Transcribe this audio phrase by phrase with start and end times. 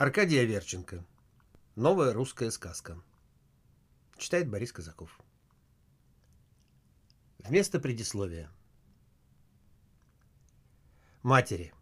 [0.00, 1.04] Аркадий Аверченко.
[1.76, 2.96] Новая русская сказка.
[4.16, 5.20] Читает Борис Казаков.
[7.40, 8.50] Вместо предисловия.
[11.22, 11.74] Матери.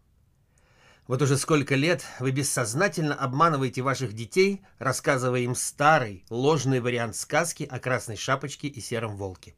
[1.07, 7.63] Вот уже сколько лет вы бессознательно обманываете ваших детей, рассказывая им старый, ложный вариант сказки
[7.63, 9.55] о красной шапочке и сером волке.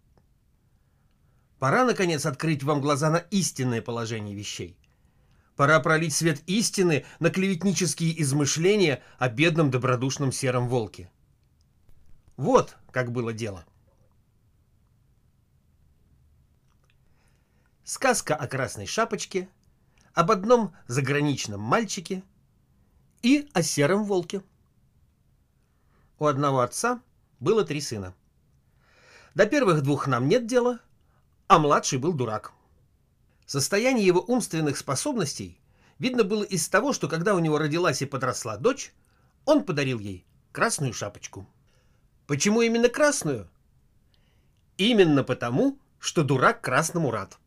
[1.57, 4.78] Пора, наконец, открыть вам глаза на истинное положение вещей.
[5.62, 11.11] Пора пролить свет истины на клеветнические измышления о бедном добродушном сером волке.
[12.36, 13.64] Вот как было дело.
[17.83, 19.50] Сказка о красной шапочке,
[20.16, 22.24] об одном заграничном мальчике
[23.21, 24.41] и о сером волке.
[26.18, 27.04] У одного отца
[27.39, 28.16] было три сына.
[29.36, 30.80] До первых двух нам нет дела,
[31.47, 32.52] а младший был дурак.
[33.52, 35.59] Состояние его умственных способностей
[36.00, 38.94] видно было из того, что когда у него родилась и подросла дочь,
[39.44, 41.45] он подарил ей красную шапочку.
[42.27, 43.49] Почему именно красную?
[44.77, 47.39] Именно потому, что дурак красному рад.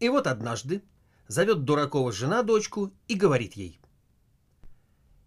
[0.00, 0.82] И вот однажды
[1.28, 3.78] зовет Дуракова жена дочку и говорит ей.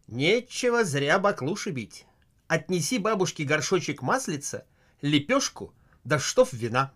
[0.08, 2.06] «Нечего зря баклуши бить.
[2.48, 4.66] Отнеси бабушке горшочек маслица,
[5.00, 6.92] лепешку, да штоф вина».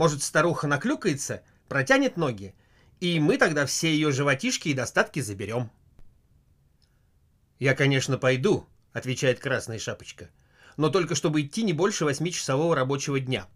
[0.00, 2.54] Может, старуха наклюкается, протянет ноги,
[3.00, 5.70] и мы тогда все ее животишки и достатки заберем.
[7.58, 10.30] «Я, конечно, пойду»,— отвечает Красная Шапочка,
[10.78, 13.46] «но только чтобы идти не больше восьмичасового рабочего дня».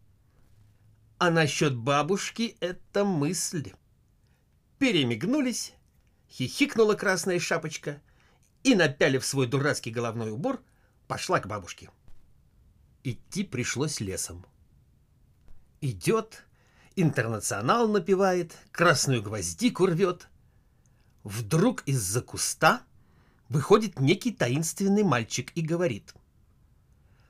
[1.17, 3.73] А насчет бабушки— это мысль.
[4.79, 5.73] Перемигнулись,
[6.29, 8.03] хихикнула Красная Шапочка
[8.64, 10.62] и, напялив свой дурацкий головной убор,
[11.08, 11.89] пошла к бабушке.
[13.03, 14.45] Идти пришлось лесом.
[15.84, 16.44] Идет,
[16.96, 20.28] интернационал напевает, красную гвоздику рвет.
[21.24, 22.80] Вдруг из-за куста
[23.50, 26.14] выходит некий таинственный мальчик и говорит.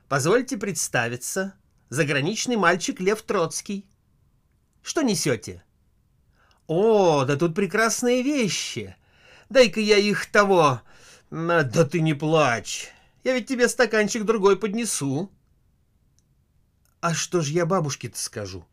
[0.07, 1.55] «Позвольте представиться,
[1.89, 3.85] заграничный мальчик Лев Троцкий.
[4.81, 5.61] Что несете?»
[6.67, 8.95] «О, да тут прекрасные вещи!
[9.49, 10.81] Дай-ка я их того...
[11.29, 12.87] Да ты не плачь!
[13.25, 15.29] Я ведь тебе стаканчик другой поднесу!»
[17.05, 18.65] А что ж я бабушке-то скажу?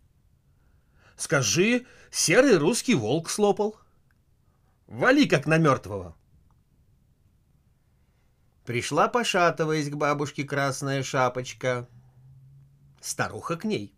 [1.19, 3.79] Скажи, серый русский волк слопал.
[4.87, 6.17] Вали, как на мертвого.
[8.65, 11.87] Пришла, пошатываясь к бабушке красная шапочка.
[13.03, 13.95] Старуха к ней.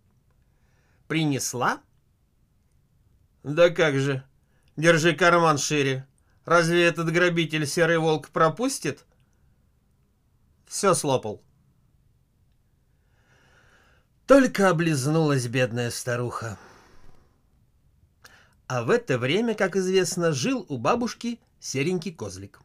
[1.06, 1.80] Принесла?
[3.44, 4.24] Да как же,
[4.76, 6.08] держи карман шире.
[6.44, 9.04] Разве этот грабитель серый волк пропустит?
[10.66, 11.40] Все слопал.
[14.26, 16.58] Только облизнулась бедная старуха.
[18.66, 22.60] А в это время, как известно, жил у бабушки серенький козлик.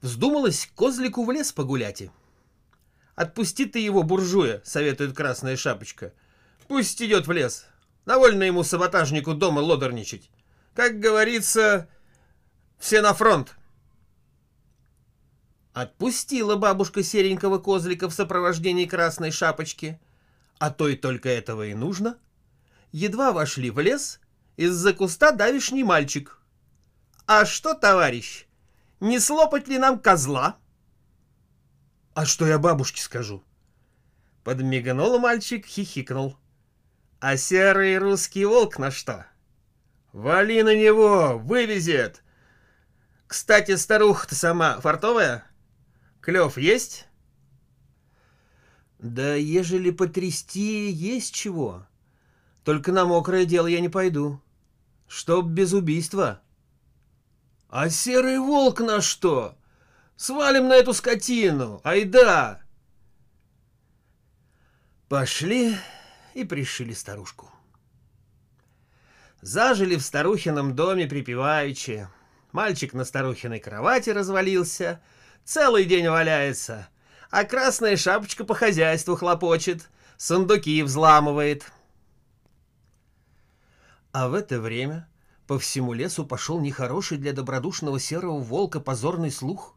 [0.00, 2.04] Вздумалось козлику в лес погулять.
[3.16, 6.12] «Отпусти ты его, буржуя»,— советует Красная Шапочка.
[6.68, 7.66] «Пусть идет в лес.
[8.06, 10.30] Довольно ему саботажнику дома лодорничать.
[10.74, 11.88] Как говорится,
[12.78, 13.56] все на фронт».
[15.72, 20.00] Отпустила бабушка серенького козлика в сопровождении Красной Шапочки—
[20.58, 22.18] а то и только этого и нужно.
[22.92, 24.20] Едва вошли в лес,
[24.56, 26.40] из-за куста давишний мальчик.
[27.26, 28.46] «А что, товарищ,
[29.00, 30.56] не слопать ли нам козла?»
[32.14, 33.44] «А что я бабушке скажу?»
[34.44, 36.38] Подмигнул мальчик, хихикнул.
[37.20, 39.26] «А серый русский волк на что?»
[40.12, 42.22] «Вали на него, вывезет!»
[43.26, 45.44] «Кстати, старуха-то сама фартовая?
[46.20, 47.07] Клев есть?»
[48.98, 51.86] Да ежели потрясти, есть чего.
[52.64, 54.42] Только на мокрое дело я не пойду.
[55.06, 56.42] Чтоб без убийства.
[57.68, 59.56] А серый волк на что?
[60.16, 62.60] Свалим на эту скотину, айда!
[65.08, 65.76] Пошли
[66.34, 67.50] и пришили старушку.
[69.40, 72.08] Зажили в старухином доме припеваючи.
[72.50, 75.00] Мальчик на старухиной кровати развалился,
[75.44, 76.88] целый день валяется—
[77.30, 81.70] а красная шапочка по хозяйству хлопочет, сундуки взламывает.
[84.12, 85.08] А в это время
[85.46, 89.74] по всему лесу пошел нехороший для добродушного серого волка позорный слух,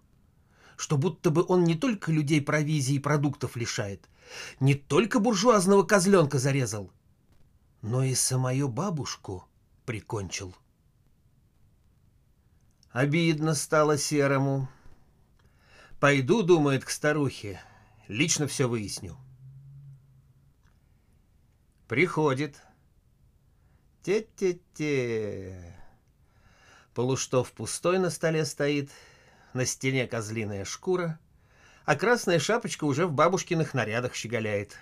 [0.77, 4.09] что будто бы он не только людей провизии и продуктов лишает,
[4.59, 6.91] не только буржуазного козленка зарезал,
[7.81, 9.45] но и самую бабушку
[9.85, 10.55] прикончил.
[12.91, 14.69] Обидно стало серому,
[16.01, 17.61] Пойду, думает, к старухе.
[18.07, 19.15] Лично все выясню.
[21.87, 22.59] Приходит.
[24.01, 25.77] Те-те-те.
[26.95, 28.89] Полуштов пустой на столе стоит.
[29.53, 31.19] на стене козлиная шкура,
[31.85, 34.77] а красная шапочка уже в бабушкиных нарядах щеголяет.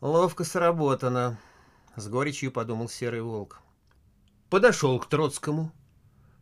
[0.00, 1.38] Ловко сработано,
[1.94, 3.62] с горечью подумал серый волк.
[4.50, 5.72] Подошел к Троцкому,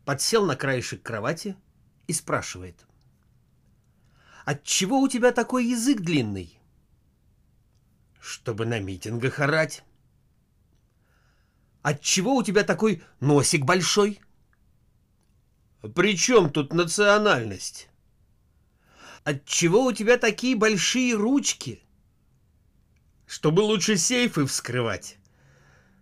[0.03, 1.55] подсел на краешек кровати
[2.07, 2.85] и спрашивает.
[4.45, 6.59] «Отчего у тебя такой язык длинный?»
[8.19, 9.83] «Чтобы на митингах орать».
[11.81, 14.19] «Отчего у тебя такой носик большой?»
[15.93, 17.89] «При чем тут национальность?»
[19.23, 21.83] «Отчего у тебя такие большие ручки?»
[23.25, 25.17] «Чтобы лучше сейфы вскрывать.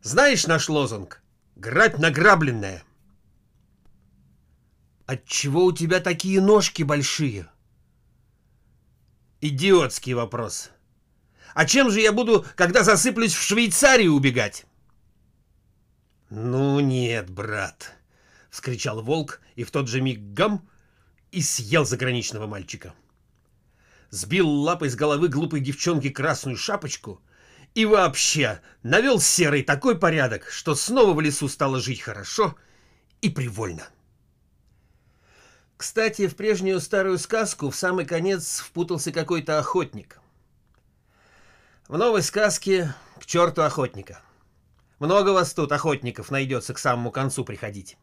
[0.01, 1.21] Знаешь наш лозунг?
[1.55, 2.83] Грабь награбленное».
[5.05, 7.47] Отчего у тебя такие ножки большие?
[9.41, 10.69] Идиотский вопрос.
[11.53, 14.65] А чем же я буду, когда засыплюсь в Швейцарию убегать?
[16.29, 17.94] Ну нет, брат,
[18.50, 20.67] вскричал волк и в тот же миг гам
[21.31, 22.94] и съел заграничного мальчика.
[24.09, 27.21] Сбил лапой с головы глупой девчонки красную шапочку
[27.75, 32.55] и вообще навел серый такой порядок, что снова в лесу стало жить хорошо
[33.21, 33.88] и привольно.
[35.83, 40.18] Кстати, в прежнюю старую сказку в самый конец впутался какой-то охотник.
[41.89, 44.21] В новой сказке к черту охотника.
[45.00, 47.97] Много вас тут охотников найдется к самому концу приходить.